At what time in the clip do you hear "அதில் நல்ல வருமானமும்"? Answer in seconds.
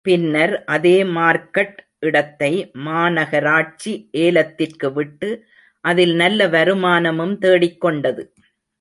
5.85-7.35